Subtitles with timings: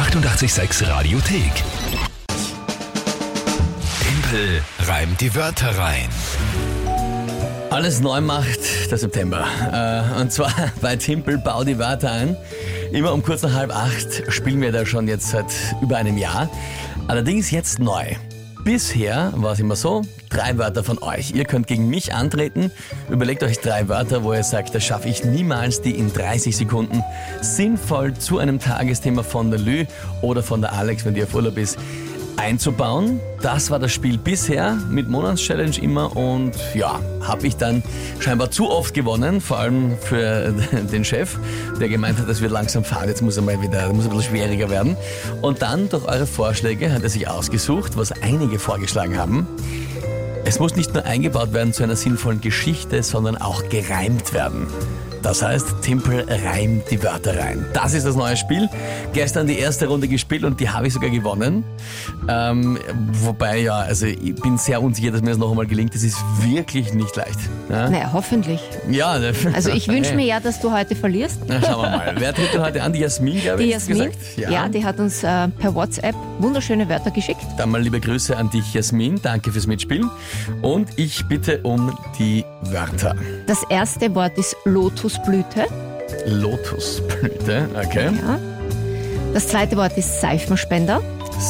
[0.00, 1.52] 886 Radiothek.
[4.00, 6.08] Tempel reimt die Wörter rein.
[7.68, 9.44] Alles neu macht der September.
[9.70, 12.34] Äh, und zwar bei Timpel Bau die Wörter ein.
[12.92, 15.52] Immer um kurz nach halb acht spielen wir da schon jetzt seit
[15.82, 16.48] über einem Jahr.
[17.06, 18.14] Allerdings jetzt neu.
[18.72, 21.32] Bisher war es immer so, drei Wörter von euch.
[21.32, 22.70] Ihr könnt gegen mich antreten.
[23.10, 27.02] Überlegt euch drei Wörter, wo ihr sagt, das schaffe ich niemals, die in 30 Sekunden
[27.40, 29.86] sinnvoll zu einem Tagesthema von der Lü
[30.22, 31.80] oder von der Alex, wenn die auf Urlaub ist,
[32.40, 33.20] einzubauen.
[33.42, 37.82] Das war das Spiel bisher mit Monatschallenge immer und ja, habe ich dann
[38.18, 40.52] scheinbar zu oft gewonnen, vor allem für
[40.92, 41.38] den Chef,
[41.78, 44.30] der gemeint hat, das wird langsam fahren, jetzt muss er mal wieder, muss ein bisschen
[44.30, 44.96] schwieriger werden.
[45.42, 49.46] Und dann durch eure Vorschläge hat er sich ausgesucht, was einige vorgeschlagen haben.
[50.44, 54.66] Es muss nicht nur eingebaut werden zu einer sinnvollen Geschichte, sondern auch gereimt werden.
[55.22, 57.64] Das heißt, Timpel reimt die Wörter rein.
[57.74, 58.68] Das ist das neue Spiel.
[59.12, 61.64] Gestern die erste Runde gespielt und die habe ich sogar gewonnen.
[62.28, 62.78] Ähm,
[63.22, 65.94] wobei, ja, also ich bin sehr unsicher, dass mir das noch einmal gelingt.
[65.94, 67.38] Das ist wirklich nicht leicht.
[67.68, 68.60] Ja, Naja, hoffentlich.
[68.88, 69.18] ja
[69.52, 71.40] Also ich wünsche mir ja, dass du heute verlierst.
[71.46, 72.14] Na, schauen wir mal.
[72.18, 72.92] Wer tritt denn heute an?
[72.92, 73.70] Die Jasmin, glaube Die ich.
[73.70, 74.50] du Jasmin, gesagt?
[74.50, 74.68] ja.
[74.68, 77.42] die hat uns äh, per WhatsApp wunderschöne Wörter geschickt.
[77.58, 79.20] Dann mal liebe Grüße an dich, Jasmin.
[79.22, 80.08] Danke fürs Mitspielen.
[80.62, 83.14] Und ich bitte um die Wörter.
[83.46, 84.56] Das erste Wort ist
[85.10, 85.66] Lotusblüte.
[86.26, 88.10] Lotusblüte, okay.
[88.22, 88.38] Ja.
[89.34, 91.00] Das zweite Wort ist Seifenspender.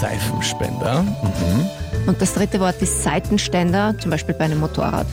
[0.00, 1.02] Seifenspender.
[1.02, 1.68] Mhm.
[2.06, 5.06] Und das dritte Wort ist Seitenständer, zum Beispiel bei einem Motorrad.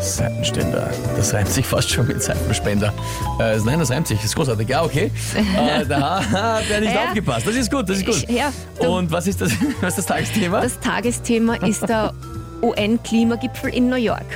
[0.00, 0.90] Seitenständer.
[1.16, 2.92] Das reimt sich fast schon mit Seifenspender.
[3.40, 4.18] Äh, nein, das reimt sich.
[4.18, 4.68] Das ist großartig.
[4.68, 5.10] Ja, okay.
[5.34, 7.04] Äh, da hat er nicht Ja.
[7.08, 7.46] aufgepasst.
[7.46, 8.24] Das ist gut, das ist gut.
[8.28, 10.60] Ich- ja, Und was ist das, was ist das Tagesthema?
[10.60, 12.12] Das Tagesthema ist der
[12.62, 14.26] UN-Klimagipfel in New York.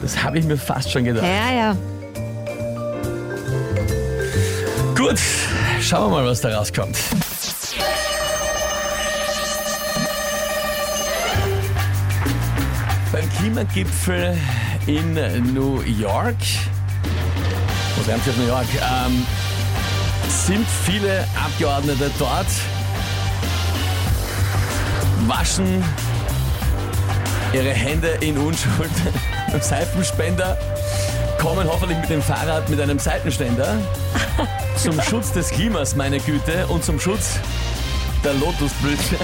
[0.00, 1.24] Das habe ich mir fast schon gedacht.
[1.24, 1.76] Ja, ja.
[4.96, 5.20] Gut,
[5.82, 6.96] schauen wir mal, was da rauskommt.
[13.12, 14.38] Beim Klimagipfel
[14.86, 15.14] in
[15.52, 16.36] New York,
[18.08, 19.26] reimt sich auf New York, ähm,
[20.28, 22.46] sind viele Abgeordnete dort,
[25.26, 25.84] waschen
[27.52, 28.90] ihre Hände in Unschuld
[29.52, 30.56] mit Seifenspender,
[31.38, 33.78] kommen hoffentlich mit dem Fahrrad mit einem Seitenständer
[34.76, 37.38] zum Schutz des Klimas, meine Güte, und zum Schutz
[38.24, 39.16] der Lotusblüte.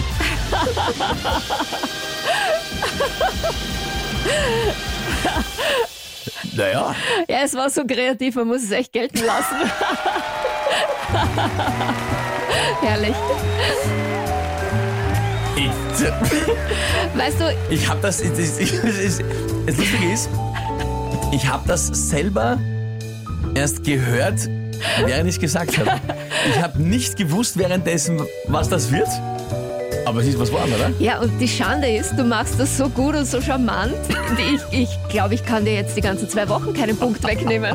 [6.53, 6.95] naja,
[7.29, 9.53] Ja, es war so kreativ, man muss es echt gelten lassen.
[12.83, 13.15] Herrlich.
[15.57, 15.71] ich,
[17.15, 19.21] Weißt du, ich habe das, das, das, das,
[19.67, 20.29] das Lustige ist,
[21.33, 22.59] ich habe das selber
[23.55, 24.49] erst gehört,
[25.05, 26.01] während ich es gesagt habe.
[26.51, 29.09] Ich habe nicht gewusst währenddessen, was das wird,
[30.05, 30.91] aber es ist was geworden, oder?
[30.99, 33.95] ja, und die Schande ist, du machst das so gut und so charmant.
[34.73, 37.75] Ich, ich glaube, ich kann dir jetzt die ganzen zwei Wochen keinen Punkt wegnehmen.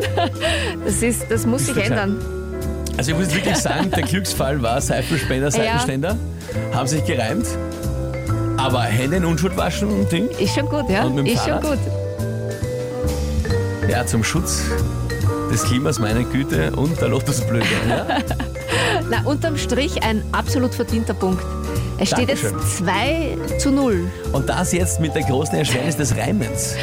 [0.85, 2.17] Das, ist, das muss sich ändern.
[2.97, 6.15] Also ich muss wirklich sagen, der Glücksfall war Seifenspender, Seitenständer,
[6.73, 7.45] haben sich gereimt.
[8.57, 10.27] Aber Hände in Unschuld waschen und Ding.
[10.39, 11.05] Ist schon gut, ja?
[11.05, 11.61] Ist schon Fahrrad?
[11.61, 12.06] gut.
[13.89, 14.63] Ja, zum Schutz
[15.51, 17.65] des Klimas, meine Güte, und der Lotusblüte.
[17.87, 18.05] Ja?
[19.09, 21.43] Na, unterm Strich ein absolut verdienter Punkt.
[21.99, 22.53] Es steht Dankeschön.
[22.53, 24.11] jetzt 2 zu 0.
[24.33, 26.75] Und das jetzt mit der großen Erschwernis des Reimens.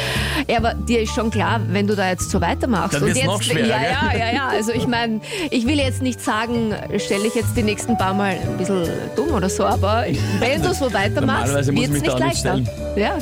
[0.49, 2.95] Ja, aber dir ist schon klar, wenn du da jetzt so weitermachst.
[2.95, 4.47] Dann und wird's jetzt, noch schwerer, Ja, ja, ja, ja.
[4.49, 8.35] Also ich meine, ich will jetzt nicht sagen, stelle ich jetzt die nächsten paar Mal
[8.41, 10.05] ein bisschen dumm oder so, aber
[10.39, 12.59] wenn du so weitermachst, wird es nicht leichter.
[12.97, 13.17] Ja.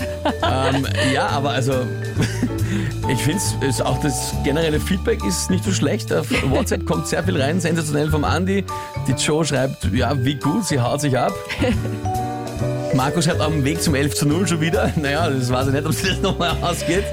[0.74, 1.74] ähm, ja, aber also,
[3.10, 6.12] ich finde es, auch das generelle Feedback ist nicht so schlecht.
[6.14, 8.64] Auf WhatsApp kommt sehr viel rein, sensationell vom Andi.
[9.08, 11.34] Die Joe schreibt, ja, wie gut, sie haut sich ab.
[12.96, 14.92] Markus schreibt am Weg zum 11 zu 0 schon wieder.
[14.96, 17.04] Naja, das weiß ich nicht, ob sich das nochmal ausgeht.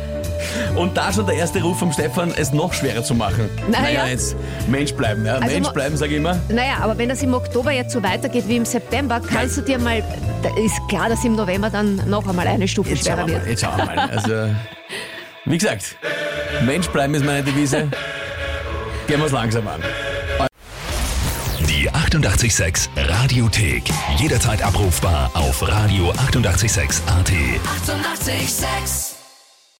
[0.76, 3.48] Und da schon der erste Ruf vom Stefan, es noch schwerer zu machen.
[3.70, 4.06] Naja.
[4.06, 4.36] jetzt
[4.68, 5.38] Mensch bleiben, ja.
[5.40, 6.38] Mensch mo- bleiben, sage ich immer.
[6.48, 9.78] Naja, aber wenn das im Oktober jetzt so weitergeht wie im September, kannst du dir
[9.78, 10.02] mal,
[10.64, 13.46] ist klar, dass im November dann noch einmal eine Stufe Jetzt schwerer wir wird.
[13.48, 13.98] Jetzt schauen wir mal.
[13.98, 14.54] Also,
[15.44, 15.96] wie gesagt,
[16.62, 17.88] Mensch bleiben ist meine Devise.
[19.06, 19.82] Gehen wir es langsam an.
[21.68, 23.84] Die 886 Radiothek.
[24.18, 26.28] Jederzeit abrufbar auf radio886.at.
[26.28, 27.02] 886!
[27.08, 29.09] 886